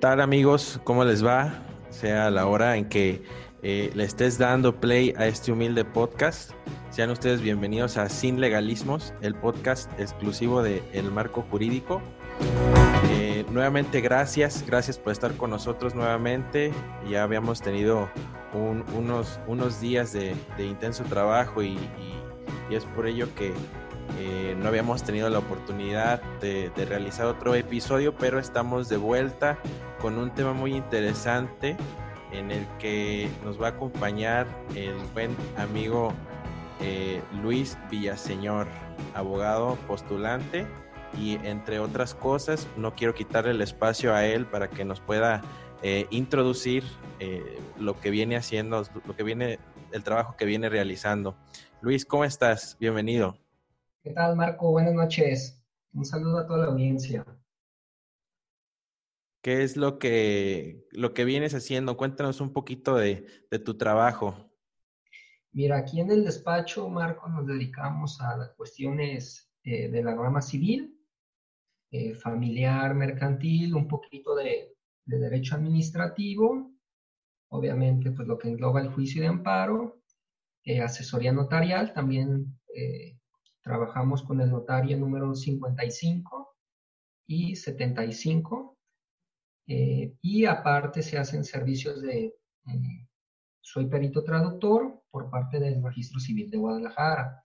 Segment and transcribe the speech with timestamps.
[0.00, 0.80] Tal amigos?
[0.84, 1.52] ¿Cómo les va?
[1.90, 3.22] Sea la hora en que
[3.62, 6.52] eh, le estés dando play a este humilde podcast.
[6.90, 12.00] Sean ustedes bienvenidos a Sin Legalismos, el podcast exclusivo de El Marco Jurídico.
[13.10, 16.72] Eh, nuevamente gracias, gracias por estar con nosotros nuevamente.
[17.08, 18.08] Ya habíamos tenido
[18.54, 22.14] un- unos, unos días de, de intenso trabajo y, y-
[22.70, 23.52] y es por ello que
[24.18, 29.58] eh, no habíamos tenido la oportunidad de, realizar otro episodio, pero estamos de vuelta
[30.00, 31.76] con un tema muy interesante
[32.32, 36.12] en el que nos va a acompañar el buen amigo
[36.80, 38.66] eh, Luis Villaseñor,
[39.14, 40.66] abogado postulante
[41.16, 45.42] y entre otras cosas, no quiero quitarle el espacio a él para que nos pueda
[45.82, 46.84] eh, introducir
[47.78, 49.58] lo que viene haciendo, lo que viene,
[49.90, 51.36] el trabajo que viene realizando.
[51.80, 52.76] Luis, ¿cómo estás?
[52.78, 53.36] Bienvenido.
[54.08, 54.70] ¿Qué tal, Marco?
[54.70, 55.62] Buenas noches.
[55.92, 57.26] Un saludo a toda la audiencia.
[59.42, 61.98] ¿Qué es lo que, lo que vienes haciendo?
[61.98, 64.50] Cuéntanos un poquito de, de tu trabajo.
[65.52, 70.40] Mira, aquí en el despacho, Marco, nos dedicamos a las cuestiones eh, de la rama
[70.40, 70.98] civil,
[71.90, 76.72] eh, familiar, mercantil, un poquito de, de derecho administrativo,
[77.48, 80.00] obviamente, pues lo que engloba el juicio de amparo,
[80.64, 83.17] eh, asesoría notarial, también eh,
[83.68, 86.56] trabajamos con el notario número 55
[87.26, 88.78] y 75.
[89.66, 92.34] Eh, y aparte se hacen servicios de,
[92.66, 93.08] eh,
[93.60, 97.42] soy perito traductor por parte del Registro Civil de Guadalajara.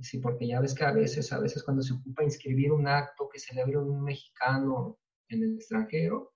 [0.00, 3.26] Sí, porque ya ves que a veces, a veces cuando se ocupa inscribir un acto
[3.32, 4.98] que celebre un mexicano
[5.30, 6.34] en el extranjero,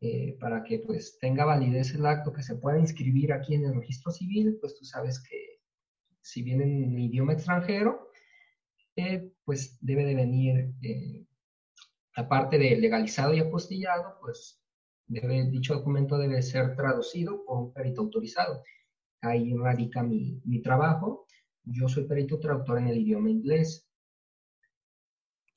[0.00, 3.74] eh, para que pues tenga validez el acto que se pueda inscribir aquí en el
[3.74, 5.60] registro civil, pues tú sabes que
[6.22, 8.07] si viene en idioma extranjero,
[9.44, 11.26] pues debe de venir eh,
[12.16, 14.60] aparte de legalizado y apostillado, pues
[15.06, 18.62] dicho documento debe ser traducido por un perito autorizado.
[19.20, 21.26] Ahí radica mi, mi trabajo.
[21.64, 23.88] Yo soy perito traductor en el idioma inglés.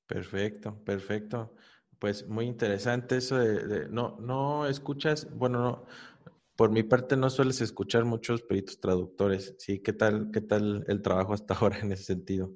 [0.08, 1.56] Perfecto, perfecto.
[2.00, 5.86] Pues muy interesante eso de- no, no escuchas, bueno, no,
[6.56, 9.56] por mi parte no sueles escuchar muchos peritos traductores.
[9.60, 12.54] Sí, ¿qué tal, qué tal el trabajo hasta ahora en ese sentido?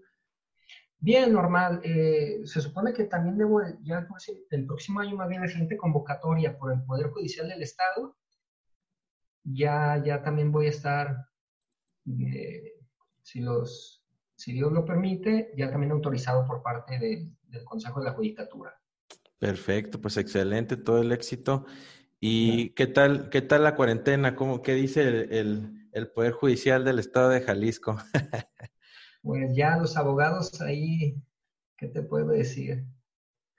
[1.06, 1.82] Bien, normal.
[1.84, 5.42] Eh, se supone que también debo, de- ya el próximo, el próximo año más bien
[5.42, 8.18] la siguiente convocatoria por el Poder Judicial del Estado,
[9.44, 11.28] ya, ya también voy a estar,
[12.08, 12.74] eh,
[13.22, 14.04] si, los,
[14.36, 18.74] si Dios lo permite, ya también autorizado por parte de- del Consejo de la Judicatura.
[19.38, 21.68] Perfecto, pues excelente, todo el éxito.
[22.20, 24.36] ¿Y qué tal, qué tal la cuarentena?
[24.36, 27.96] ¿Cómo, qué dice el, el- el Poder Judicial del Estado de Jalisco?
[29.26, 31.22] Pues ya los abogados ahí,
[31.78, 32.86] ¿qué te puedo decir?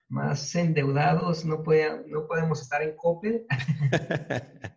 [0.09, 3.47] Más endeudados, no, puede- no podemos estar en COPE,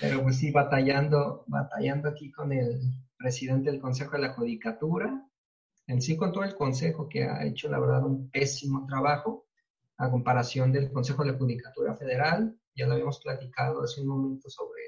[0.00, 2.80] pero pues sí, batallando, batallando aquí con el
[3.16, 5.24] presidente del Consejo de la Judicatura,
[5.86, 9.46] en sí con todo el Consejo que ha hecho, la verdad, un pésimo trabajo
[9.98, 14.50] a comparación del Consejo de la Judicatura Federal, ya lo habíamos platicado hace un momento
[14.50, 14.82] sobre,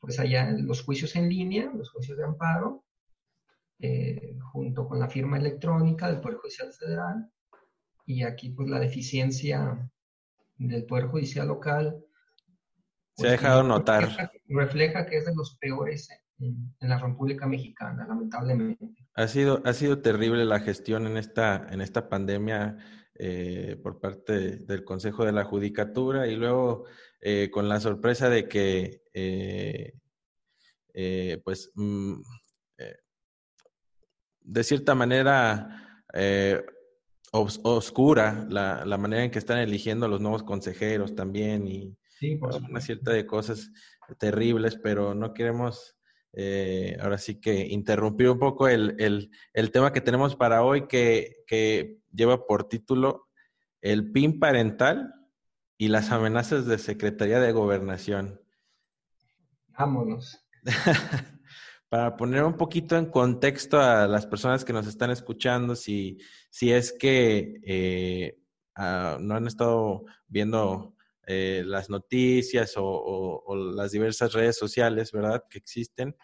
[0.00, 2.84] pues allá los juicios en línea, los juicios de amparo,
[3.80, 7.30] eh, junto con la firma electrónica del Poder Judicial Federal,
[8.06, 9.90] y aquí pues la deficiencia
[10.56, 12.04] del Poder Judicial local.
[13.16, 14.04] Se ha pues, dejado notar.
[14.04, 16.08] Refleja, refleja que es de los peores
[16.38, 18.86] en, en la República Mexicana, lamentablemente.
[19.14, 22.76] Ha sido, ha sido terrible la gestión en esta, en esta pandemia
[23.14, 26.84] eh, por parte de- del Consejo de la Judicatura y luego
[27.20, 29.92] eh, con la sorpresa de que, eh,
[30.94, 32.22] eh, pues, mm, eh,
[34.48, 36.64] de cierta manera, eh,
[37.32, 41.94] oscura la, la, manera en que están eligiendo los nuevos consejeros también y
[42.70, 43.70] una cierta de cosas
[44.18, 45.96] terribles, pero no queremos
[46.32, 50.88] eh, ahora sí que interrumpir un poco el, el, el tema que tenemos para hoy
[50.88, 53.28] que, que, lleva por título
[53.82, 55.12] el PIN parental
[55.76, 58.40] y las amenazas de Secretaría de Gobernación.
[59.68, 60.42] Vámonos.
[61.88, 66.18] para poner un poquito en contexto a las personas que nos están escuchando, si,
[66.50, 68.38] si es que eh,
[68.76, 70.94] ah, no han estado viendo
[71.26, 73.42] eh, las noticias o,
[73.74, 76.16] las diversas redes sociales, ¿verdad?, que existen.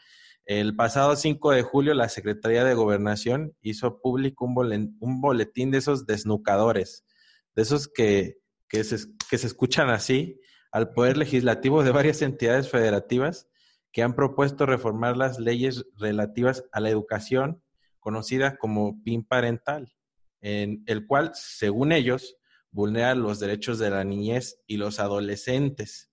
[0.45, 5.79] El pasado 5 de julio, la Secretaría de Gobernación hizo público un, un boletín de
[5.79, 7.07] esos desnucadores,
[7.55, 8.37] de esos que,
[8.69, 8.99] que, se,
[9.31, 10.39] que se escuchan así
[10.71, 13.49] al Poder Legislativo de varias entidades federativas
[13.94, 17.62] que han propuesto reformar las leyes relativas a la educación,
[18.00, 19.94] conocida como PIN parental,
[20.41, 22.37] en el cual, según ellos,
[22.73, 26.11] vulnera los derechos de la niñez y los adolescentes.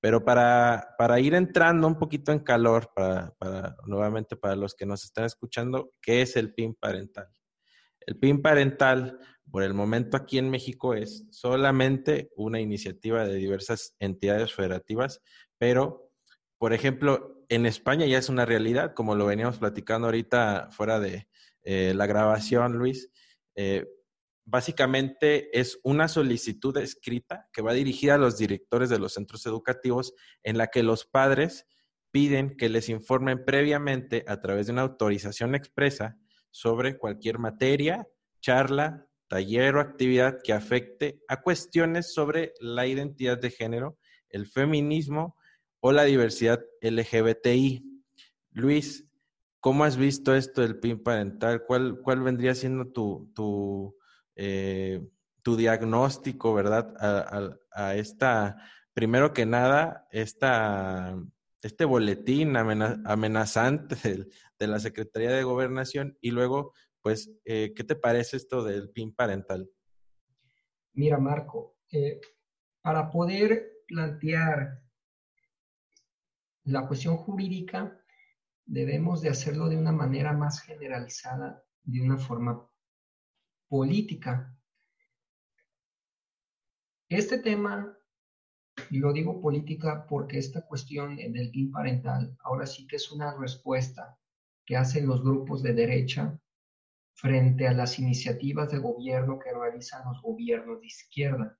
[0.00, 4.84] Pero para, para ir entrando un poquito en calor, para, para, nuevamente para los que
[4.84, 7.28] nos están escuchando, ¿qué es el PIN parental?
[8.00, 9.20] El PIN parental,
[9.52, 15.22] por el momento aquí en México, es solamente una iniciativa de diversas entidades federativas,
[15.58, 16.03] pero
[16.58, 21.28] por ejemplo, en España ya es una realidad, como lo veníamos platicando ahorita fuera de
[21.62, 23.10] eh, la grabación, Luis.
[23.54, 23.86] Eh,
[24.44, 30.14] básicamente es una solicitud escrita que va dirigida a los directores de los centros educativos
[30.42, 31.66] en la que los padres
[32.10, 36.16] piden que les informen previamente a través de una autorización expresa
[36.50, 38.06] sobre cualquier materia,
[38.40, 43.98] charla, taller o actividad que afecte a cuestiones sobre la identidad de género,
[44.28, 45.36] el feminismo,
[45.86, 47.84] o la diversidad LGBTI.
[48.52, 49.06] Luis,
[49.60, 51.64] ¿cómo has visto esto del PIN parental?
[51.66, 53.94] ¿Cuál, cuál vendría siendo tu, tu,
[54.34, 55.06] eh,
[55.42, 56.94] tu diagnóstico, verdad,
[57.70, 58.56] a, esta,
[58.94, 61.22] primero que nada, esta,
[61.60, 64.26] este boletín amenazante
[64.58, 66.72] de, la Secretaría de Gobernación y luego,
[67.02, 69.68] pues, eh, ¿qué te parece esto del PIN parental?
[70.94, 72.22] Mira, Marco, eh,
[72.80, 74.83] para poder plantear
[76.64, 78.00] la cuestión jurídica
[78.64, 82.66] debemos de hacerlo de una manera más generalizada, de una forma
[83.68, 84.56] política.
[87.08, 87.96] Este tema,
[88.90, 93.36] y lo digo política porque esta cuestión del PIN parental ahora sí que es una
[93.36, 94.18] respuesta
[94.64, 96.40] que hacen los grupos de derecha
[97.12, 101.58] frente a las iniciativas de gobierno que realizan los gobiernos de izquierda.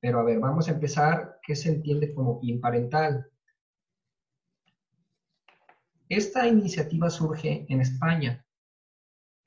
[0.00, 3.30] Pero a ver, vamos a empezar, ¿qué se entiende como PIN parental?
[6.08, 8.44] Esta iniciativa surge en España.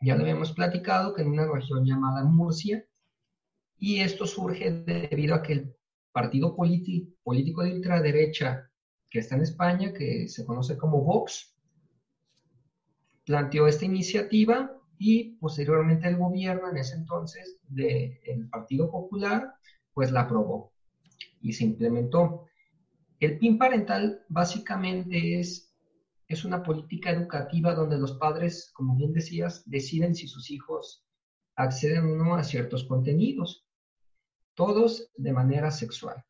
[0.01, 2.85] Ya lo habíamos platicado que en una región llamada Murcia,
[3.77, 5.75] y esto surge debido a que el
[6.11, 8.69] partido político de ultraderecha
[9.09, 11.55] que está en España, que se conoce como Vox,
[13.25, 19.53] planteó esta iniciativa y posteriormente el gobierno en ese entonces del Partido Popular,
[19.93, 20.73] pues la aprobó
[21.41, 22.47] y se implementó.
[23.21, 25.68] El PIN parental básicamente es
[26.29, 31.03] es una política educativa donde los padres, como bien decías, deciden si sus hijos
[31.55, 33.67] acceden o no a ciertos contenidos,
[34.53, 36.23] todos de manera sexual.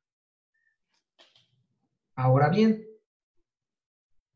[2.16, 2.88] Ahora bien,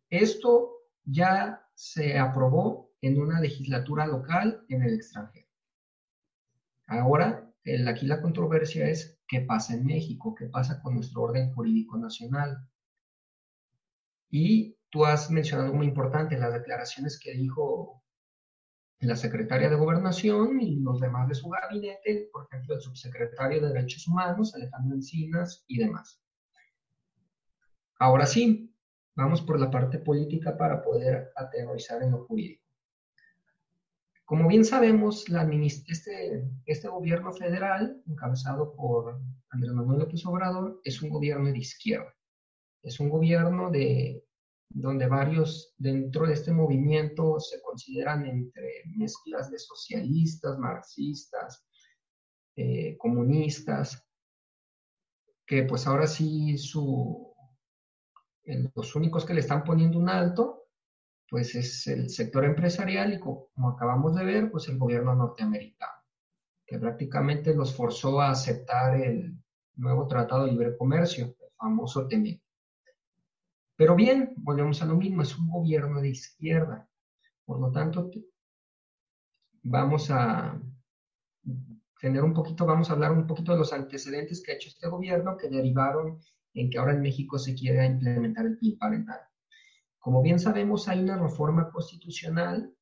[0.10, 0.74] esto
[1.06, 5.48] ya se aprobó en una legislatura local en el extranjero.
[6.88, 7.50] Ahora,
[7.88, 12.68] aquí la controversia es qué pasa en México, qué pasa con nuestro orden jurídico nacional.
[14.30, 18.04] Y Tú has mencionado algo muy importante, las declaraciones que dijo
[19.00, 23.70] la secretaria de Gobernación y los demás de su gabinete, por ejemplo, el subsecretario de
[23.70, 26.22] Derechos Humanos, Alejandro Encinas y demás.
[27.98, 28.72] Ahora sí,
[29.16, 32.64] vamos por la parte política para poder aterrorizar en lo jurídico.
[34.26, 35.26] Como bien sabemos,
[35.88, 39.20] este, este gobierno federal, encabezado por
[39.50, 42.14] Andrés Manuel López Obrador, es un gobierno de izquierda.
[42.84, 44.23] Es un gobierno de
[44.74, 51.66] donde varios dentro de este movimiento se consideran entre mezclas de socialistas, marxistas,
[52.56, 54.06] eh, comunistas,
[55.46, 57.34] que pues ahora sí su,
[58.76, 60.68] los únicos que le están poniendo un alto,
[61.30, 65.94] pues es el sector empresarial y como, acabamos de ver, pues el gobierno norteamericano,
[66.66, 69.38] que prácticamente los forzó a aceptar el
[69.76, 72.43] nuevo Tratado de Libre Comercio, el famoso TME.
[73.76, 76.88] Pero bien, volvemos a lo mismo, es un gobierno de izquierda.
[77.46, 78.12] Por lo tanto,
[79.64, 80.62] vamos a
[82.00, 84.88] tener un poquito, vamos a hablar un poquito de los antecedentes que ha hecho este
[84.88, 86.20] gobierno que derivaron
[86.54, 89.20] en que ahora en México se quiera implementar el PIB parental.
[89.98, 92.76] Como bien sabemos, hay una reforma constitucional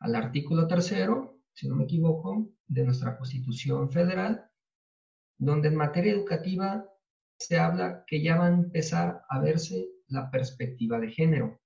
[0.00, 4.50] al artículo tercero, si no me equivoco, de nuestra Constitución Federal,
[5.38, 6.84] donde en materia educativa
[7.38, 11.60] se habla que ya va a empezar a verse la perspectiva de género.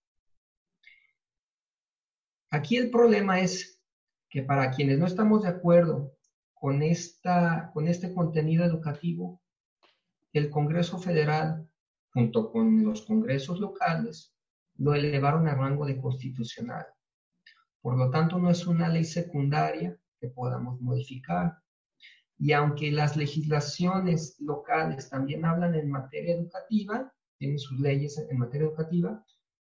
[2.51, 3.83] Aquí el problema es
[4.31, 6.13] que para quienes no estamos de acuerdo
[6.55, 9.43] con, esta, con este contenido educativo,
[10.33, 11.69] el Congreso Federal,
[12.13, 14.35] junto con los congresos locales,
[14.79, 16.87] lo elevaron a rango de constitucional.
[17.81, 21.59] Por lo tanto, no es una ley secundaria que podamos modificar.
[22.38, 28.66] Y aunque las legislaciones locales también hablan en materia educativa, tienen sus leyes en materia
[28.66, 29.25] educativa,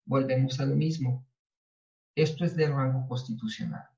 [0.05, 1.27] volvemos a lo mismo.
[2.15, 3.89] Esto es de rango constitucional.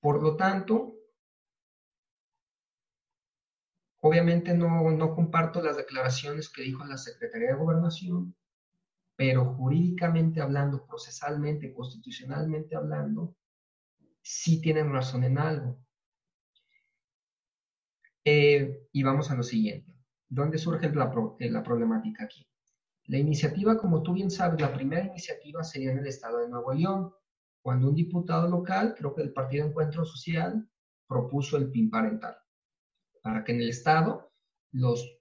[0.00, 0.94] Por lo tanto,
[4.00, 8.34] obviamente no, no comparto las declaraciones que dijo la Secretaría de Gobernación,
[9.14, 13.36] pero jurídicamente hablando, procesalmente, constitucionalmente hablando,
[14.22, 15.78] sí tienen razón en algo.
[18.24, 19.92] Eh, y vamos a lo siguiente.
[20.28, 22.46] ¿Dónde surge la, eh, la problemática aquí?
[23.06, 26.72] La iniciativa, como tú bien sabes, la primera iniciativa sería en el estado de Nuevo
[26.72, 27.12] León,
[27.60, 30.68] cuando un diputado local, creo que del Partido Encuentro Social,
[31.06, 32.36] propuso el PIN parental,
[33.22, 34.32] para que en el estado
[34.70, 35.18] los,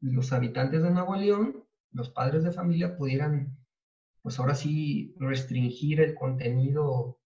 [0.00, 3.56] los habitantes de Nuevo León, los padres de familia, pudieran,
[4.22, 7.18] pues ahora sí, restringir el contenido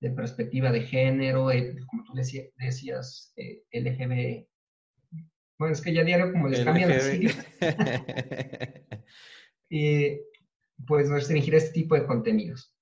[0.00, 1.48] de perspectiva de género,
[1.86, 4.46] como tú decías, eh, LGB.
[5.58, 7.46] Bueno, es que ya diario como les cambian las siglas.
[9.70, 10.20] eh,
[10.86, 12.74] pues restringir este tipo de contenidos.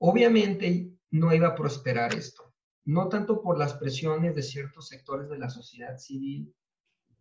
[0.00, 2.52] Obviamente no iba a prosperar esto,
[2.84, 6.52] no tanto por las presiones de ciertos sectores de la sociedad civil,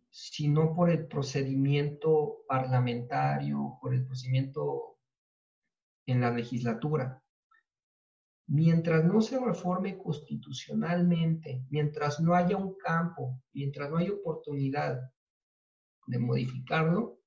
[0.09, 4.97] sino por el procedimiento parlamentario, por el procedimiento
[6.07, 7.21] en la legislatura
[8.49, 14.99] mientras no se reforme constitucionalmente, mientras no haya un campo, mientras no haya oportunidad
[16.07, 17.19] de modificarlo,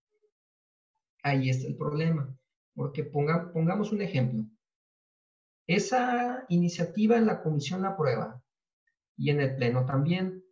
[1.22, 2.36] ahí está el problema.
[2.74, 4.44] Porque pongamos un ejemplo.
[5.68, 8.42] Esa iniciativa en la comisión la aprueba
[9.16, 10.42] y en el pleno también,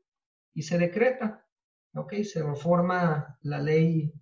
[0.54, 1.48] y se decreta,
[1.94, 2.14] ¿ok?
[2.22, 4.12] Se reforma la ley,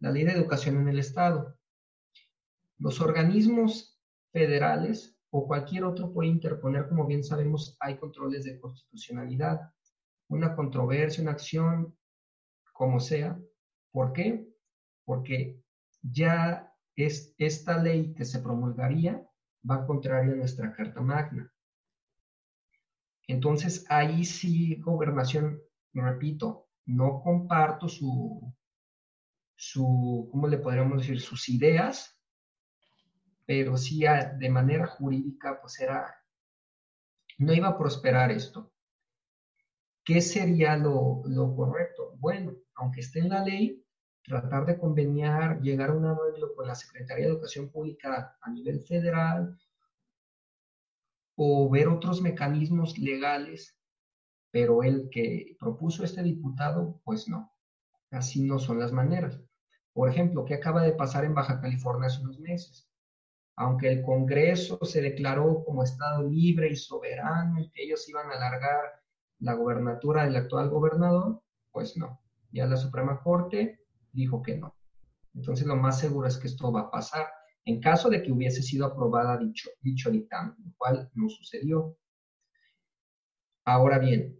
[0.00, 1.56] la ley de educación en el Estado.
[2.78, 4.00] Los organismos
[4.32, 9.68] federales o cualquier otro puede interponer, como bien sabemos, hay controles de constitucionalidad,
[10.28, 11.92] una controversia, una acción,
[12.72, 13.36] como sea.
[13.90, 14.46] ¿Por qué?
[15.04, 15.60] Porque
[16.02, 19.26] ya es esta ley que se promulgaría
[19.68, 21.52] va contraria a nuestra Carta Magna.
[23.26, 25.60] Entonces, ahí sí, gobernación,
[25.94, 28.54] repito, no comparto su,
[29.56, 31.20] su, ¿cómo le podríamos decir?
[31.20, 32.13] Sus ideas,
[33.46, 34.04] pero sí
[34.38, 36.14] de manera jurídica, pues era,
[37.38, 38.72] no iba a prosperar esto.
[40.04, 42.14] ¿Qué sería lo, lo correcto?
[42.18, 43.84] Bueno, aunque esté en la ley,
[44.22, 48.82] tratar de conveniar, llegar a un arreglo con la Secretaría de Educación Pública a nivel
[48.82, 49.58] federal
[51.36, 53.76] o ver otros mecanismos legales,
[54.50, 57.52] pero el que propuso este diputado, pues no,
[58.10, 59.40] así no son las maneras.
[59.92, 62.88] Por ejemplo, ¿qué acaba de pasar en Baja California hace unos meses?
[63.56, 68.34] Aunque el Congreso se declaró como Estado libre y soberano y que ellos iban a
[68.34, 69.02] alargar
[69.38, 72.20] la gobernatura del actual gobernador, pues no.
[72.50, 73.80] Ya la Suprema Corte
[74.12, 74.76] dijo que no.
[75.34, 77.26] Entonces lo más seguro es que esto va a pasar
[77.64, 81.96] en caso de que hubiese sido aprobada dicho, dicho dictamen, lo cual no sucedió.
[83.64, 84.38] Ahora bien,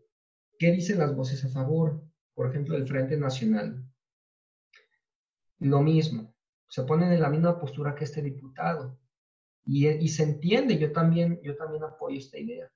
[0.58, 2.02] ¿qué dicen las voces a favor?
[2.34, 3.82] Por ejemplo, el Frente Nacional.
[5.60, 6.34] Lo mismo,
[6.68, 8.98] se ponen en la misma postura que este diputado.
[9.66, 12.70] Y, se entiende, yo también, yo también apoyo esta idea,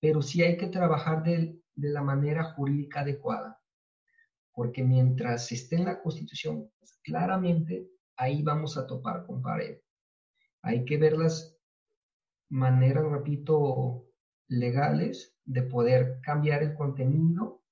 [0.00, 3.58] pero sí hay que trabajar de, de la manera jurídica adecuada,
[4.52, 9.78] porque mientras esté en la Constitución, pues, claramente ahí vamos a topar con pared.
[10.60, 11.56] Hay que ver las
[12.50, 14.06] maneras, repito,
[14.48, 17.62] legales de poder cambiar el contenido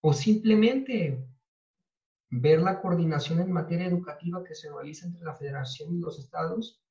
[0.00, 1.24] o simplemente
[2.32, 6.82] ver la coordinación en materia educativa que se realiza entre la federación y los estados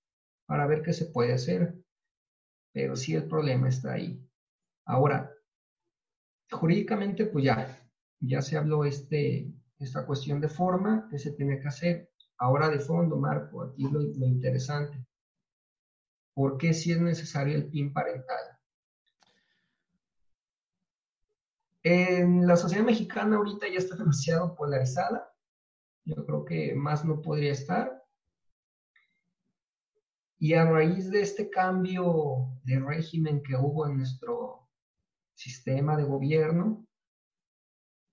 [0.45, 1.75] para ver qué se puede hacer.
[2.71, 4.23] Pero sí el problema está ahí.
[4.85, 5.33] Ahora,
[6.51, 11.67] jurídicamente, pues ya, ya se habló este, esta cuestión de forma que se tiene que
[11.67, 12.11] hacer.
[12.37, 15.03] Ahora de fondo, Marco, aquí lo, interesante.
[16.35, 18.59] ¿Por qué si es necesario el PIN parental?
[21.83, 25.30] En la sociedad mexicana ahorita ya está demasiado polarizada.
[26.05, 28.01] Yo creo que más no podría estar.
[30.39, 34.67] Y a raíz de este cambio de régimen que hubo en nuestro
[35.35, 36.85] sistema de gobierno,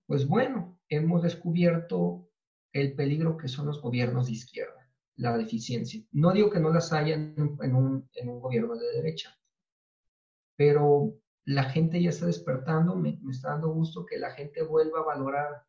[0.05, 2.29] pues bueno, hemos descubierto
[2.73, 6.03] el peligro que son los gobiernos de izquierda, la deficiencia.
[6.11, 8.07] No digo que no las haya en un,
[8.39, 9.35] gobierno de derecha,
[10.55, 11.15] pero
[11.45, 15.05] la gente ya está despertando, me, me, está dando gusto que la gente vuelva a
[15.05, 15.68] valorar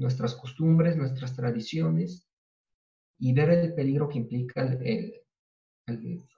[0.00, 2.26] nuestras costumbres, nuestras tradiciones
[3.18, 5.12] y ver el peligro que implica el,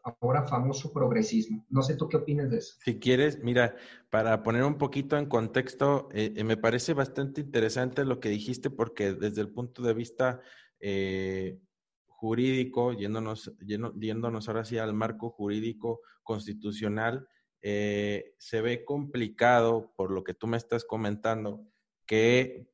[0.02, 1.64] ahora famoso progresismo.
[1.70, 2.74] No sé tú qué opinas de eso.
[2.84, 3.76] Si quieres, mira,
[4.10, 8.68] para poner un poquito en contexto, eh, eh, me parece bastante interesante lo que dijiste
[8.68, 10.40] porque desde el punto de vista
[10.80, 11.60] eh,
[12.08, 17.28] jurídico, yéndonos, yéndonos ahora sí al marco jurídico constitucional,
[17.60, 21.64] se ve complicado, por lo que tú me estás comentando,
[22.06, 22.71] que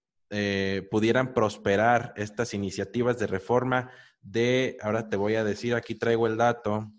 [0.91, 6.37] pudieran prosperar estas iniciativas de reforma de, ahora te voy a decir, aquí traigo el
[6.37, 6.93] dato,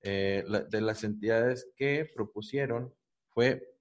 [0.00, 2.94] eh, de las entidades que propusieron
[3.30, 3.74] fue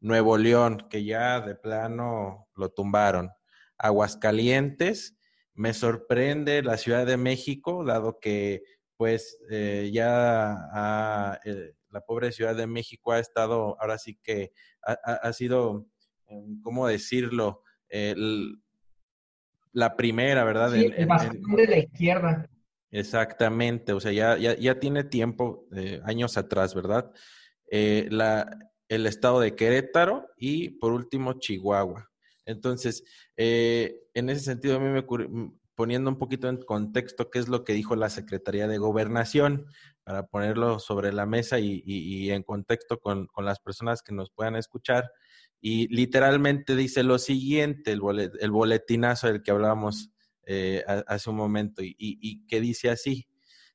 [0.00, 3.30] Nuevo León, que ya de plano lo tumbaron.
[3.78, 5.16] Aguascalientes,
[5.54, 8.62] me sorprende la Ciudad de México, dado que
[8.96, 15.32] pues eh, ya eh, la pobre Ciudad de México ha estado, ahora sí que ha,
[15.32, 15.86] sido,
[16.62, 17.62] ¿cómo decirlo?
[19.72, 20.72] La primera, ¿verdad?
[20.72, 22.48] Sí, de la izquierda.
[22.90, 27.10] Exactamente, o sea, ya, ya, tiene tiempo, eh, años atrás, ¿verdad?
[27.70, 28.58] Eh, la,
[28.88, 32.10] el estado de Querétaro y por último Chihuahua.
[32.44, 33.02] Entonces,
[33.38, 35.02] eh, en ese sentido, a mí me
[35.74, 39.66] poniendo un poquito en contexto qué es lo que dijo la Secretaría de Gobernación,
[40.04, 45.10] para ponerlo sobre la mesa y, en contexto con, las personas que nos puedan escuchar.
[45.60, 50.10] Y literalmente dice lo siguiente, el, boletinazo del que hablábamos
[50.44, 53.28] eh, hace un momento, y, y que dice así,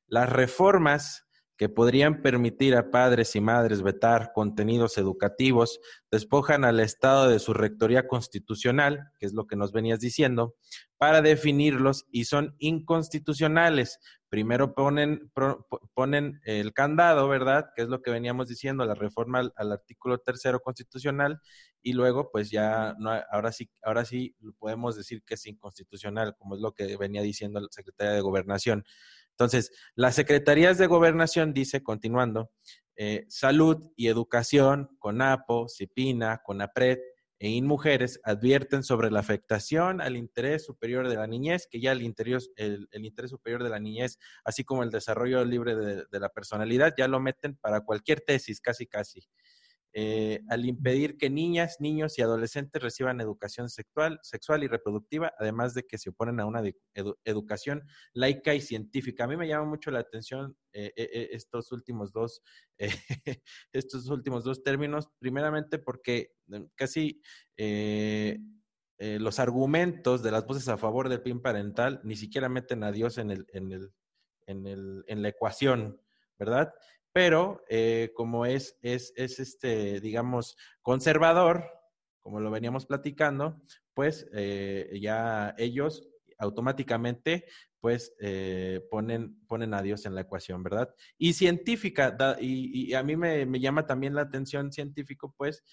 [0.06, 1.27] las reformas
[1.58, 7.52] que podrían permitir a padres y madres vetar contenidos educativos, despojan al Estado de su
[7.52, 10.54] rectoría constitucional, que es lo que nos venías diciendo,
[10.98, 15.32] para definirlos y son inconstitucionales, primero ponen,
[15.94, 17.70] ponen el candado, ¿verdad?
[17.74, 21.40] Que es lo que veníamos diciendo, la reforma al, artículo tercero constitucional,
[21.82, 26.54] y luego, pues ya, no, ahora sí, ahora sí podemos decir que es inconstitucional, como
[26.54, 28.84] es lo que venía diciendo la Secretaría de Gobernación.
[29.38, 32.50] Entonces, las secretarías de Gobernación, dice, continuando,
[32.96, 36.98] eh, salud y educación, CONAPO, CIPINA, CONAPRED,
[37.38, 42.00] e INMUJERES advierten sobre la afectación al interés superior de la niñez, que ya el,
[42.56, 47.06] el, interés superior de la niñez, así como el desarrollo libre de, la personalidad, ya
[47.06, 49.20] lo meten para cualquier tesis, casi casi.
[50.00, 55.74] Eh, al impedir que niñas, niños y adolescentes reciban educación sexual, sexual y reproductiva, además
[55.74, 56.62] de que se oponen a una
[57.24, 57.82] educación
[58.12, 59.24] laica y científica.
[59.24, 62.42] A mí me llama mucho la atención eh, eh, estos últimos dos,
[63.72, 66.30] estos últimos dos términos, primeramente porque
[66.76, 67.20] casi
[68.98, 73.18] los argumentos de las voces a favor del PIN parental ni siquiera meten a Dios
[73.18, 73.92] en, el, en, el,
[74.46, 76.00] en, el, en la ecuación,
[76.38, 76.72] ¿verdad?
[77.18, 81.68] Pero eh, como es, es, es, este, digamos, conservador,
[82.20, 83.60] como lo veníamos platicando,
[83.92, 87.46] pues eh, ya ellos automáticamente
[87.80, 90.94] pues eh, ponen, ponen a Dios en la ecuación, ¿verdad?
[91.16, 95.64] Y científica, y, a mí me, me, llama también la atención científico, pues,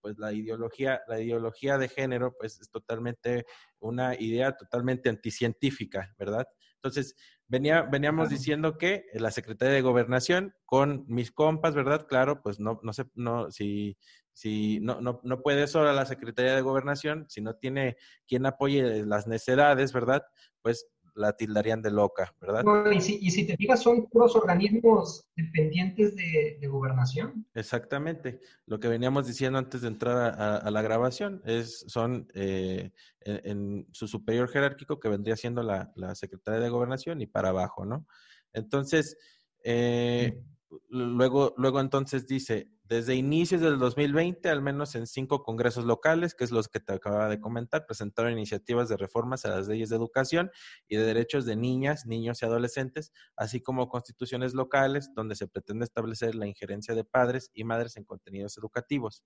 [0.00, 3.46] pues la ideología, la ideología de género, pues es totalmente
[3.78, 6.48] una idea totalmente anticientífica, ¿verdad?
[6.78, 7.16] Entonces,
[7.48, 12.06] venía, veníamos diciendo que la Secretaría de Gobernación, con mis compas, ¿verdad?
[12.08, 13.96] Claro, pues no, no sé, no, si,
[14.32, 19.04] si no, no, no puede sola la Secretaría de Gobernación, si no tiene quien apoye
[19.04, 20.22] las necedades, ¿verdad?
[20.62, 20.86] Pues
[21.18, 22.64] la tildarían de loca, ¿verdad?
[22.92, 27.46] y, si, te fijas, son puros organismos dependientes de, gobernación.
[27.54, 28.40] Exactamente.
[28.66, 34.06] Lo que veníamos diciendo antes de entrar a, la grabación es son eh, en, su
[34.06, 38.06] superior jerárquico que vendría siendo la, la, Secretaría de Gobernación y para abajo, ¿no?
[38.52, 39.16] Entonces,
[39.64, 40.40] eh,
[40.88, 46.44] luego, luego entonces dice, desde inicios del 2020, al menos en cinco congresos locales, que
[46.44, 49.96] es los que te acababa de comentar, presentaron iniciativas de reformas a las leyes de
[49.96, 50.50] educación
[50.88, 55.84] y de derechos de niñas, niños y adolescentes, así como constituciones locales, donde se pretende
[55.84, 59.22] establecer la injerencia de padres y madres en contenidos educativos.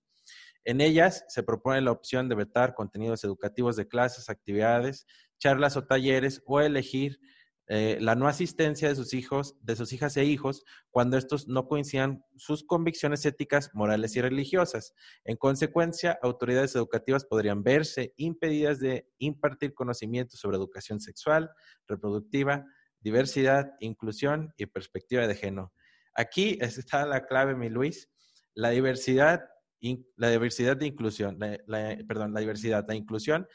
[0.64, 5.07] En ellas se propone la opción de vetar contenidos educativos de clases, actividades,
[5.38, 7.20] charlas o talleres o elegir
[7.74, 11.66] eh, la no asistencia de sus hijos, de sus hijas e hijos, cuando estos no
[11.66, 14.92] coincidan sus convicciones éticas, morales y religiosas.
[15.24, 21.50] En consecuencia, autoridades educativas podrían verse impedidas de impartir conocimientos sobre educación sexual,
[21.88, 22.66] reproductiva,
[23.00, 25.72] diversidad, inclusión y perspectiva de género.
[26.14, 28.11] Aquí está la clave, mi Luis.
[28.52, 29.48] La diversidad,
[30.16, 33.48] la diversidad de inclusión, perdón, la diversidad, la inclusión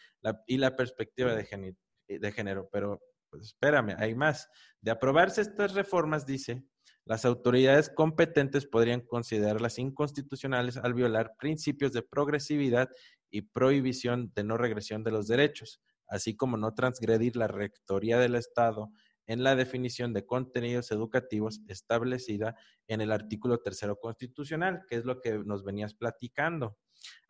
[0.47, 1.77] y la perspectiva de género,
[2.07, 2.67] de género.
[2.71, 2.99] Pero,
[3.29, 4.49] pues espérame, hay más.
[4.81, 6.63] De aprobarse estas reformas, dice,
[7.05, 12.89] las autoridades competentes podrían considerarlas inconstitucionales al violar principios de progresividad
[13.29, 18.35] y prohibición de no regresión de los derechos, así como no transgredir la rectoría del
[18.35, 18.89] Estado
[19.25, 22.55] en la definición de contenidos educativos establecida
[22.87, 26.77] en el artículo tercero constitucional, que es lo que nos venías platicando.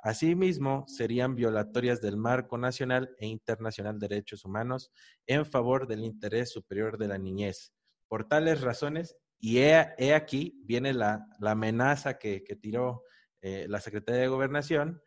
[0.04, 4.92] Asimismo, serían violatorias del marco nacional e internacional de derechos humanos
[5.26, 7.74] en favor del interés superior de la niñez.
[8.08, 13.04] Por tales razones, y he, aquí viene la, amenaza que, tiró
[13.42, 15.02] eh, la Secretaría de Gobernación,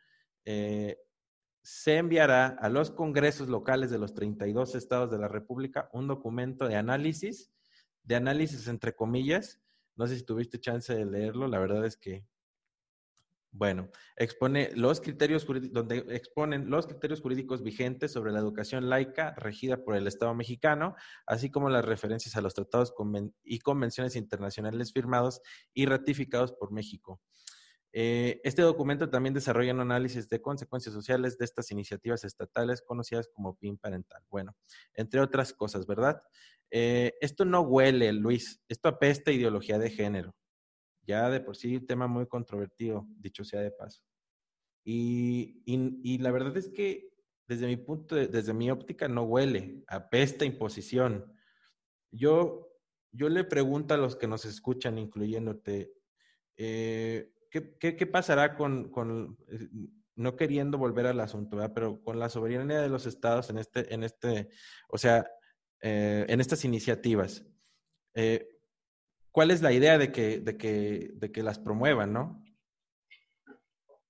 [0.44, 0.98] eh,
[1.62, 6.66] se enviará a los congresos locales de los 32 estados de la República un documento
[6.66, 7.52] de análisis,
[8.02, 9.61] de análisis entre comillas.
[9.96, 12.24] No sé si tuviste chance de leerlo, la verdad es que,
[13.52, 19.78] bueno, expone los criterios donde exponen los criterios jurídicos vigentes sobre la educación laica regida
[19.84, 20.94] por el Estado mexicano,
[21.26, 22.94] así como las referencias a los tratados
[23.42, 25.40] y convenciones internacionales firmados
[25.74, 27.20] y ratificados por México.
[27.92, 33.28] Eh, este documento también desarrolla un análisis de consecuencias sociales de estas iniciativas estatales conocidas
[33.34, 34.22] como PIN parental.
[34.30, 34.54] Bueno,
[34.94, 36.22] entre otras cosas, ¿verdad?
[36.70, 40.36] Eh, esto no huele, Luis, esto apesta ideología de género.
[41.10, 44.00] Ya de por sí, tema muy controvertido, dicho sea de paso.
[44.84, 47.12] Y, y, la verdad es que
[47.48, 51.34] desde mi punto, desde mi óptica, no huele, apesta imposición.
[52.12, 52.68] Yo,
[53.10, 55.92] yo le pregunto a los que nos escuchan, incluyéndote,
[56.56, 59.68] eh, ¿qué, pasará con, eh,
[60.14, 64.04] no queriendo volver al asunto, pero con la soberanía de los estados en este, en
[64.04, 64.48] este,
[64.88, 65.28] o sea,
[65.80, 67.44] eh, en estas iniciativas?
[68.14, 68.59] Eh,
[69.32, 72.44] ¿Cuál es la idea de que, de que, de que las promuevan, no?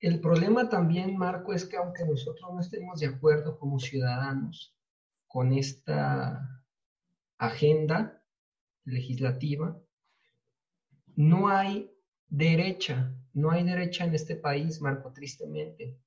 [0.01, 4.75] El problema también, Marco, es que aunque nosotros no estemos de acuerdo como ciudadanos
[5.27, 6.65] con esta
[7.39, 8.23] agenda
[8.85, 9.79] legislativa,
[11.17, 11.93] no hay
[12.29, 15.99] derecha no hay derecha en este país, Marco, tristemente.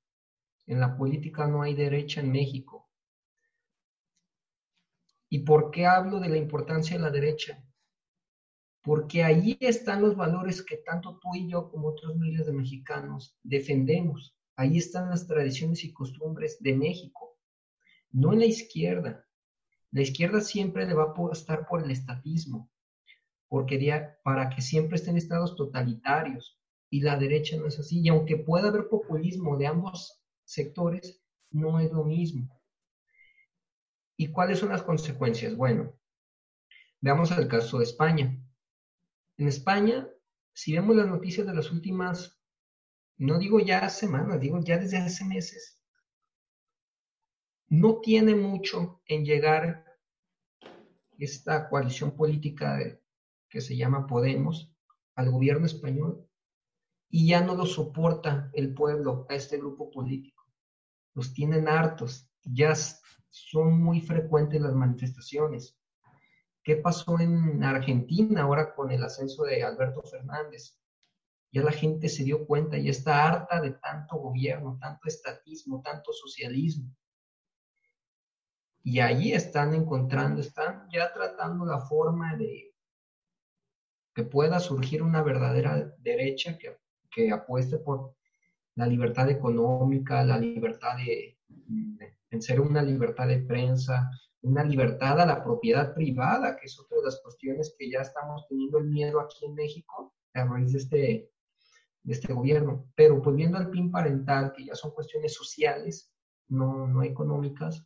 [0.65, 2.89] En la política no hay derecha en México.
[5.29, 7.63] ¿Y por qué hablo de la importancia de la derecha?
[8.83, 13.37] Porque ahí están los valores que tanto tú y yo como otros miles de mexicanos
[13.41, 14.35] defendemos.
[14.55, 17.39] Ahí están las tradiciones y costumbres de México,
[18.11, 19.25] no en la izquierda.
[19.91, 22.69] La izquierda siempre le va a estar por el estatismo,
[23.47, 23.79] porque
[24.23, 26.59] para que siempre estén estados totalitarios,
[26.93, 28.01] y la derecha no es así.
[28.01, 32.61] Y aunque pueda haber populismo de ambos sectores, no es lo mismo.
[34.15, 35.55] ¿Y cuáles son las consecuencias?
[35.55, 35.91] Bueno,
[37.01, 38.39] veamos el caso de España.
[39.37, 40.07] En España,
[40.53, 42.39] si vemos las noticias de las últimas,
[43.17, 45.79] no digo ya semanas, digo ya desde hace meses,
[47.67, 49.85] no tiene mucho en llegar
[51.17, 52.77] esta coalición política
[53.49, 54.71] que se llama Podemos
[55.15, 56.27] al gobierno español
[57.09, 60.43] y ya no lo soporta el pueblo a este grupo político.
[61.13, 62.73] Los tienen hartos, ya
[63.29, 65.77] son muy frecuentes las manifestaciones.
[66.63, 70.79] ¿Qué pasó en Argentina ahora con el ascenso de Alberto Fernández?
[71.51, 76.11] Ya la gente se dio cuenta, y está harta de tanto gobierno, tanto estatismo, tanto
[76.13, 76.95] socialismo.
[78.83, 82.73] Y ahí están encontrando, están ya tratando la forma de
[84.15, 86.77] que pueda surgir una verdadera derecha que
[87.13, 88.15] que apueste por
[88.75, 91.37] la libertad económica, la libertad de,
[92.29, 94.09] en ser una libertad de prensa,
[94.43, 98.45] una libertad a la propiedad privada, que es otra de las cuestiones que ya estamos
[98.47, 101.31] teniendo el miedo aquí en México a raíz de este,
[102.03, 102.91] de este gobierno.
[102.95, 106.13] Pero pues viendo al PIN parental, que ya son cuestiones sociales,
[106.49, 107.85] no, no económicas,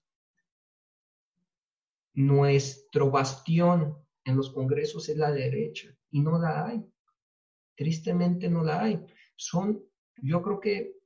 [2.14, 6.86] nuestro bastión en los congresos es la derecha y no la hay.
[7.76, 9.06] Tristemente no la hay
[9.38, 9.84] son,
[10.18, 10.98] yo creo que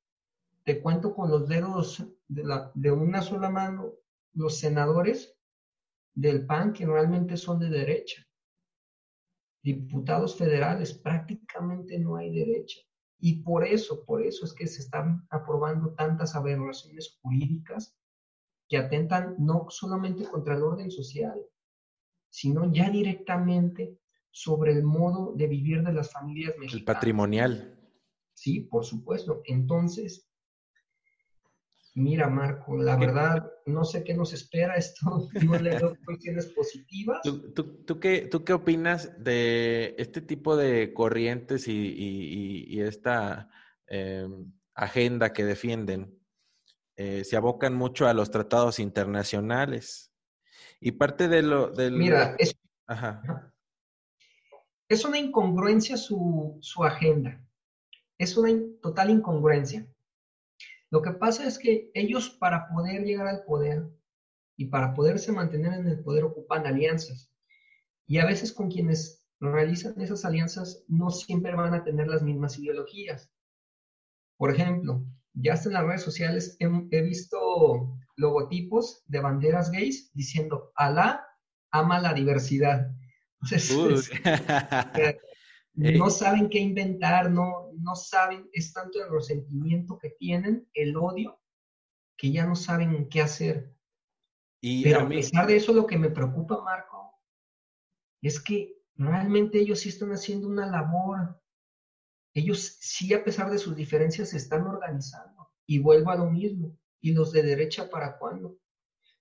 [0.63, 3.93] te cuento con los dedos de, la, de una sola mano
[4.33, 5.37] los senadores
[6.13, 8.25] del PAN que normalmente son de derecha.
[9.63, 12.79] Diputados federales, prácticamente no hay derecha.
[13.19, 17.95] Y por eso, por eso es que se están aprobando tantas aberraciones jurídicas
[18.67, 21.39] que atentan no solamente contra el orden social,
[22.29, 23.99] sino ya directamente
[24.31, 26.79] sobre el modo de vivir de las familias mexicanas.
[26.79, 27.79] El patrimonial.
[28.33, 29.41] Sí, por supuesto.
[29.45, 30.27] Entonces,
[31.93, 37.21] mira, Marco, la verdad, no sé qué nos espera esto, no le veo cuestiones positivas.
[37.23, 43.49] ¿Tú, qué, ¿Tú qué opinas de este tipo de corrientes y, esta
[43.87, 46.17] em, agenda que defienden?
[46.95, 50.11] Eh, se abocan mucho a los tratados internacionales.
[50.79, 51.69] Y parte de lo...
[51.69, 51.93] Del...
[51.93, 52.55] Mira, es,
[54.89, 57.41] es una incongruencia su, su agenda.
[58.17, 59.87] Es una total incongruencia.
[60.91, 63.89] Lo que pasa es que ellos para poder llegar al poder
[64.57, 67.31] y para poderse mantener en el poder ocupan alianzas.
[68.05, 72.59] Y a veces con quienes realizan esas alianzas no siempre van a tener las mismas
[72.59, 73.31] ideologías.
[74.37, 80.73] Por ejemplo, ya hasta en las redes sociales he, visto logotipos de banderas gays diciendo
[80.75, 81.25] Alá
[81.71, 82.91] ama la diversidad.
[83.41, 84.11] Entonces,
[85.73, 91.39] no saben qué inventar, no, no saben, es tanto el resentimiento que tienen, el odio,
[92.17, 93.73] que ya no saben qué hacer.
[94.61, 97.19] Y Pero a, pesar de eso, lo que me preocupa, Marco,
[98.21, 101.41] es que realmente ellos sí están haciendo una labor.
[102.33, 105.49] Ellos sí, a pesar de sus diferencias, se están organizando.
[105.65, 106.77] Y vuelvo a lo mismo.
[106.99, 108.59] ¿Y los de derecha para cuándo?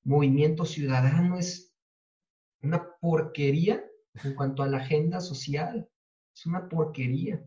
[0.02, 1.74] Movimiento Ciudadano es
[2.62, 3.82] una porquería
[4.22, 5.88] en cuanto a la agenda social.
[6.40, 7.44] Es una porquería.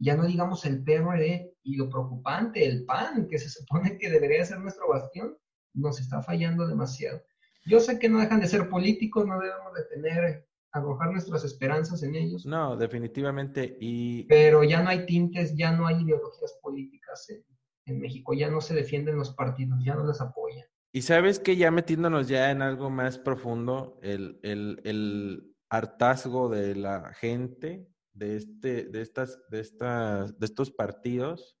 [0.00, 4.44] Ya no digamos el PRD y lo preocupante, el PAN, que se supone que debería
[4.44, 5.38] ser nuestro bastión,
[5.74, 7.22] nos está fallando demasiado.
[7.64, 12.02] Yo sé que no dejan de ser políticos, no debemos de tener, arrojar nuestras esperanzas
[12.02, 12.44] en ellos.
[12.44, 13.76] No, definitivamente.
[13.80, 14.24] Y...
[14.24, 17.44] Pero ya no hay tintes, ya no hay ideologías políticas en,
[17.86, 20.66] en México, ya no se defienden los partidos, ya no les apoyan.
[20.90, 26.74] Y sabes que ya metiéndonos ya en algo más profundo, el, el, el hartazgo de
[26.74, 31.56] la gente de, este, de, estas, de, estas, de estos partidos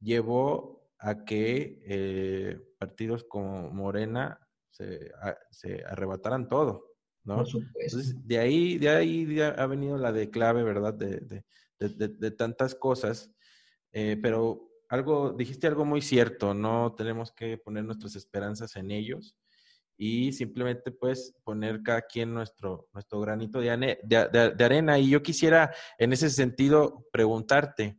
[0.00, 4.38] llevó a que eh, partidos como Morena
[4.70, 5.12] se,
[5.50, 7.44] se, arrebataran todo, ¿no?
[7.44, 10.94] Entonces, de ahí, de ahí ha venido la declave, ¿verdad?
[10.94, 11.44] De,
[11.78, 13.30] de, de tantas cosas,
[13.92, 19.36] eh, pero algo, dijiste algo muy cierto, no tenemos que poner nuestras esperanzas en ellos,
[20.02, 24.98] y simplemente pues poner cada quien nuestro, nuestro granito de, arena.
[24.98, 27.98] Y yo quisiera en ese sentido preguntarte,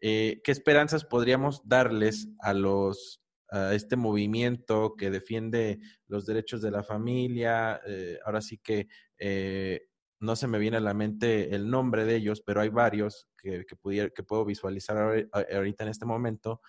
[0.00, 3.18] eh, ¿qué esperanzas podríamos darles a los
[3.50, 7.80] a este movimiento que defiende los derechos de la familia?
[7.88, 8.86] Eh, ahora sí que
[9.18, 9.88] eh,
[10.20, 13.66] no se me viene a la mente el nombre de ellos, pero hay varios que,
[13.66, 16.60] que, pudiera, que puedo visualizar ahorita en este momento.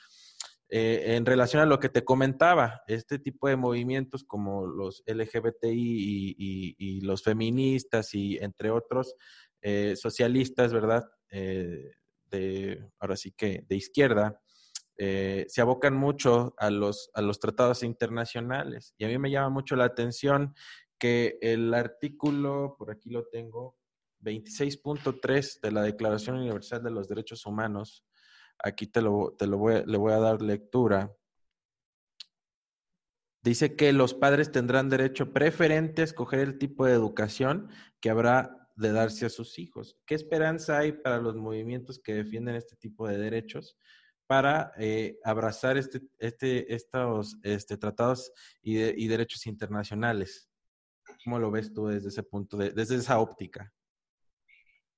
[0.75, 6.35] Eh, en relación a lo que te comentaba, este tipo de movimientos como los LGBTI
[6.35, 9.13] y, los feministas y entre otros
[9.61, 11.03] eh, socialistas, ¿verdad?
[11.29, 11.91] Eh,
[12.25, 14.41] de, ahora sí que de izquierda,
[14.97, 18.95] se abocan mucho a los, a los tratados internacionales.
[18.97, 20.55] Y a mí me llama mucho la atención
[20.97, 23.77] que el artículo, por aquí lo tengo,
[24.21, 28.03] 26.3 de la Declaración Universal de los Derechos Humanos,
[28.59, 31.15] Aquí te lo, te lo voy, le voy a dar lectura.
[33.41, 38.63] Dice que los padres tendrán derecho preferente a escoger el tipo de educación que habrá
[38.75, 39.97] de darse a sus hijos.
[40.05, 43.77] ¿Qué esperanza hay para los movimientos que defienden este tipo de derechos
[44.27, 50.49] para eh, abrazar este, este, estos este, tratados y, y, derechos internacionales?
[51.23, 53.71] ¿Cómo lo ves tú desde ese punto, de, desde esa óptica?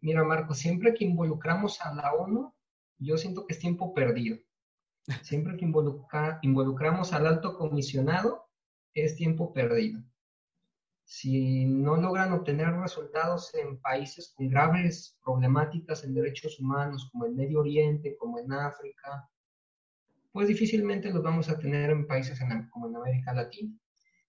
[0.01, 2.54] Mira, Marco, siempre que involucramos a la ONU,
[2.97, 4.37] yo siento que es tiempo perdido.
[5.21, 5.65] Siempre que
[6.41, 8.47] involucramos al alto comisionado,
[8.93, 10.01] es tiempo perdido.
[11.03, 17.35] Si no logran obtener resultados en países con graves problemáticas en derechos humanos, como en
[17.35, 19.29] Medio Oriente, como en África,
[20.31, 22.39] pues difícilmente los vamos a tener en países
[22.71, 23.77] como en América Latina.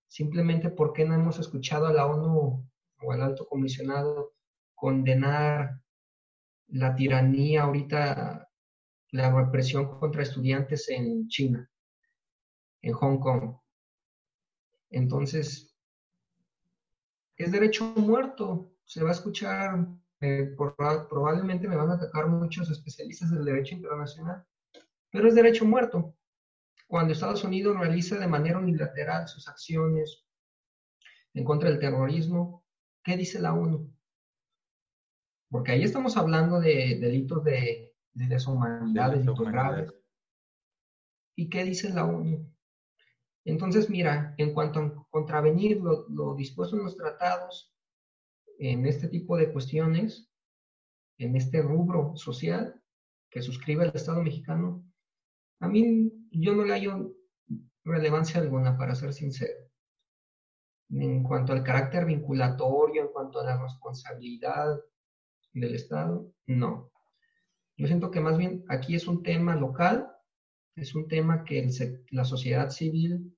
[0.07, 2.69] Simplemente porque no hemos escuchado a la ONU
[3.03, 4.35] o al alto comisionado
[4.75, 5.81] condenar
[6.69, 8.46] la tiranía ahorita
[9.13, 11.71] la represión contra estudiantes en China,
[12.83, 13.57] en Hong Kong.
[14.91, 15.77] Entonces,
[17.37, 18.73] es derecho muerto.
[18.85, 19.87] Se va a escuchar,
[20.21, 24.45] eh, probablemente me van a atacar muchos especialistas del derecho internacional,
[25.11, 26.15] pero es derecho muerto.
[26.87, 30.25] Cuando Estados Unidos realiza de manera unilateral sus acciones
[31.35, 32.65] en contra del terrorismo,
[33.03, 33.93] ¿qué dice la ONU?
[35.51, 37.86] Porque ahí estamos hablando de delitos de
[38.17, 39.93] de deshumanidades graves.
[41.37, 42.51] ¿Y qué dice la ONU?
[43.45, 47.73] Entonces, mira, en cuanto a contravenir lo, dispuesto en los tratados,
[48.59, 50.31] en este tipo de cuestiones,
[51.19, 52.83] en este rubro social
[53.31, 54.83] que suscribe el Estado mexicano,
[55.61, 57.15] a mí yo no le hallo
[57.85, 59.61] relevancia alguna, para ser sincero.
[60.89, 64.81] En cuanto al carácter vinculatorio, en cuanto a la responsabilidad
[65.53, 66.91] del Estado, no.
[67.77, 70.09] Yo siento que más bien aquí es un tema local,
[70.77, 71.69] es un tema que
[72.11, 73.37] la sociedad civil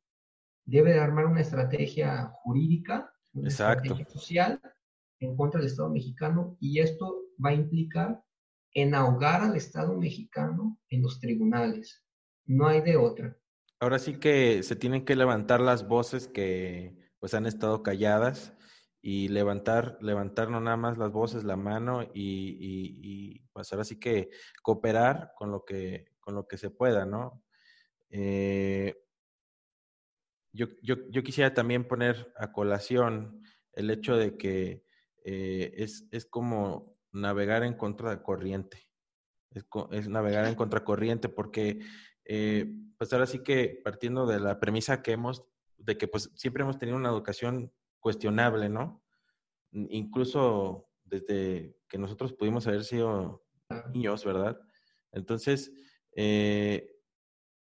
[0.64, 4.60] debe de armar una estrategia jurídica, una estrategia social
[5.20, 8.22] en contra del Estado mexicano y esto va a implicar
[8.74, 12.04] en ahogar al Estado mexicano en los tribunales.
[12.44, 13.36] No hay de otra.
[13.80, 18.56] Ahora sí que se tienen que levantar las voces que pues han estado calladas
[19.00, 23.98] y levantar, levantar no nada más las voces, la mano y, y, pues ahora sí
[23.98, 24.30] que
[24.62, 27.44] cooperar con lo que, con lo que se pueda, ¿no?
[28.10, 28.96] Eh,
[30.52, 34.84] yo, yo, yo, quisiera también poner a colación el hecho de que
[35.24, 38.88] eh, es, es, como navegar en contra de corriente.
[39.50, 41.80] Es, es navegar en contracorriente porque,
[42.24, 45.44] eh, pues ahora sí que partiendo de la premisa que hemos,
[45.76, 49.02] de que pues siempre hemos tenido una educación cuestionable, ¿no?
[49.72, 53.44] Incluso desde que nosotros pudimos haber sido
[53.92, 54.58] niños, ¿verdad?
[55.12, 55.72] Entonces,
[56.14, 56.94] eh,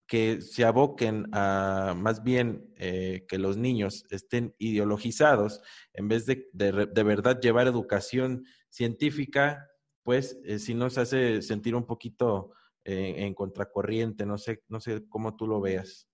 [0.07, 5.63] que se aboquen a más bien eh, que los niños estén ideologizados
[5.95, 9.67] en vez de de, verdad llevar educación científica,
[10.03, 12.53] pues eh, sí nos hace sentir un poquito
[12.87, 14.27] en contracorriente.
[14.27, 16.07] No sé, no sé cómo tú lo veas.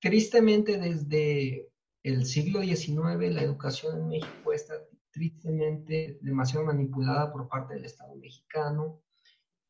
[0.00, 1.70] Tristemente, desde
[2.02, 4.74] el siglo XIX, la educación en México está
[5.10, 9.02] tristemente demasiado manipulada por parte del Estado mexicano.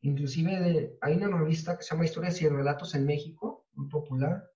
[0.02, 4.48] Inclusive hay una revista que se llama Historias y Relatos en México, muy popular.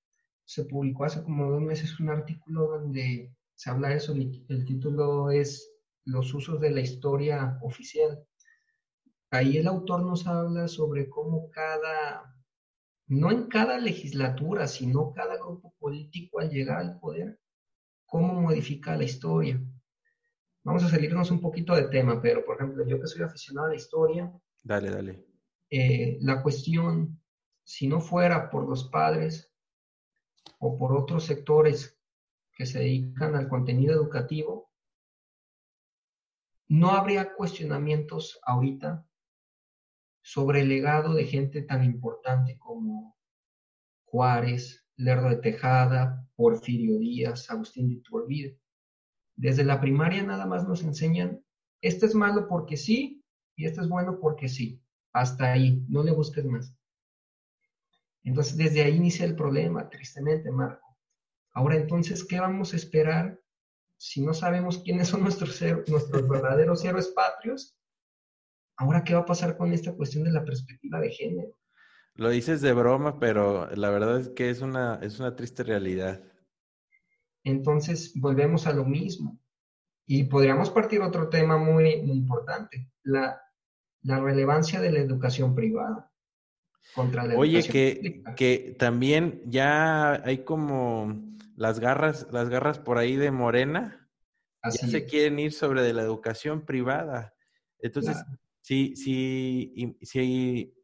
[0.45, 4.13] Se publicó hace como dos meses un artículo donde se habla de eso.
[4.13, 5.73] El título es
[6.05, 8.25] Los usos de la historia oficial.
[9.31, 12.34] Ahí el autor nos habla sobre cómo cada
[13.07, 17.39] no en cada legislatura, sino cada grupo político al llegar al poder,
[18.07, 19.61] cómo modifica la historia.
[20.63, 23.71] Vamos a salirnos un poquito de tema, pero por ejemplo, yo que soy aficionado a
[23.71, 25.27] la historia, dale, dale.
[25.71, 27.21] Eh, la cuestión,
[27.63, 29.53] si no fuera por los padres
[30.59, 31.99] o por otros sectores
[32.53, 34.71] que se dedican al contenido educativo,
[36.69, 39.07] no habría cuestionamientos ahorita
[40.25, 43.15] sobre el legado de gente tan importante como
[44.07, 48.59] Juárez, Lerdo de Tejada, Porfirio Díaz, Agustín de Iturbide.
[49.37, 51.45] Desde la primaria nada más nos enseñan,
[51.83, 53.23] este es malo porque sí
[53.55, 54.81] y este es bueno porque sí.
[55.13, 56.75] Hasta ahí, no le busques más.
[58.23, 60.97] Entonces, desde ahí inicia el problema, tristemente, Marco.
[61.53, 63.39] Ahora, entonces, ¿qué vamos a esperar
[63.99, 67.77] si no sabemos quiénes son nuestros, nuestros verdaderos héroes patrios
[68.77, 71.57] Ahora, ¿qué va a pasar con esta cuestión de la perspectiva de género?
[72.17, 76.23] Lo dices de broma, pero la verdad es que es una, es una triste realidad.
[77.45, 79.41] Entonces, volvemos a lo mismo.
[80.07, 83.41] Y podríamos partir otro tema muy, importante, la,
[84.03, 86.13] relevancia de la educación privada
[86.95, 91.25] contra la Oye, educación que, que también ya hay como
[91.57, 94.05] las garras, las garras por ahí de Morena,
[94.61, 97.35] Así ya se quieren ir sobre de la educación privada.
[97.79, 98.17] Entonces,
[98.65, 100.75] si, si, si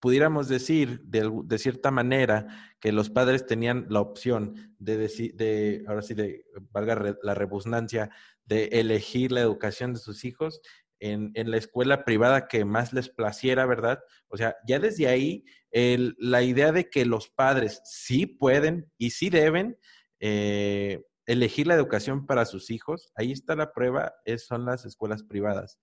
[0.00, 5.84] pudiéramos decir de, de, cierta manera que los padres tenían la opción de, decir, de
[5.86, 8.10] ahora sí, de, valga la rebusnancia,
[8.46, 10.60] de elegir la educación de sus hijos
[10.98, 14.00] en, en, la escuela privada que más les placiera, ¿verdad?
[14.26, 19.10] O sea, ya desde ahí, el, la idea de que los padres sí pueden y
[19.10, 19.78] sí deben
[20.18, 25.78] eh, elegir la educación para sus hijos, ahí está la prueba, son las escuelas privadas.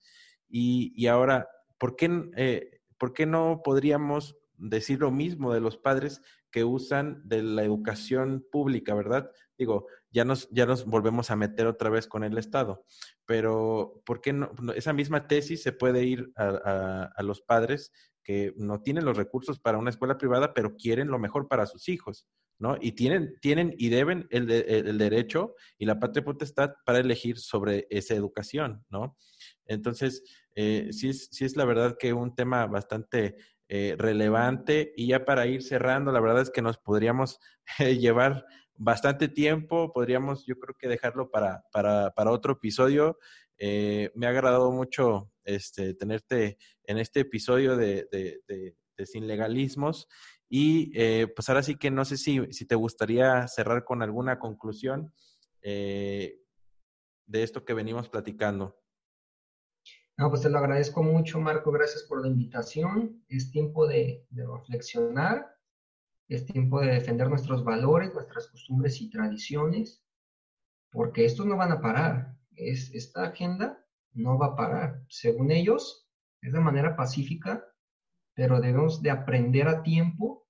[0.49, 6.21] Y, ahora, ¿por qué, eh, ¿por qué no podríamos decir lo mismo de los padres
[6.51, 9.29] que usan de la educación pública, verdad?
[9.57, 12.85] Digo, ya nos, ya nos volvemos a meter otra vez con el Estado,
[13.25, 14.51] pero ¿por qué no?
[14.75, 17.91] Esa misma tesis se puede ir a, los padres
[18.23, 21.89] que no tienen los recursos para una escuela privada, pero quieren lo mejor para sus
[21.89, 22.27] hijos,
[22.59, 22.77] ¿no?
[22.79, 27.87] Y tienen, tienen y deben el, el derecho y la patria potestad para elegir sobre
[27.89, 29.17] esa educación, ¿no?
[29.67, 30.23] Entonces,
[30.55, 33.35] eh, sí, es, sí es la verdad que un tema bastante
[33.69, 37.39] eh, relevante y ya para ir cerrando, la verdad es que nos podríamos
[37.79, 38.45] eh, llevar
[38.75, 43.17] bastante tiempo, podríamos yo creo que dejarlo para, para, para otro episodio.
[43.59, 50.07] me ha agradado mucho este, tenerte en este episodio de, de, de, Sin Legalismos
[50.49, 50.91] y
[51.27, 55.11] pues ahora sí que no sé si, si te gustaría cerrar con alguna conclusión
[57.27, 58.75] de esto que venimos platicando.
[60.17, 61.71] No, pues te lo agradezco mucho, Marco.
[61.71, 63.23] Gracias por la invitación.
[63.29, 65.55] Es tiempo de, reflexionar,
[66.27, 70.03] es tiempo de defender nuestros valores, nuestras costumbres y tradiciones,
[70.91, 72.35] porque estos no van a parar.
[72.55, 75.03] Es, esta agenda no va a parar.
[75.07, 76.09] Según ellos,
[76.41, 77.63] es de manera pacífica,
[78.33, 80.47] pero debemos de aprender a tiempo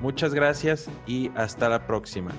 [0.00, 2.32] Muchas gracias y hasta la próxima.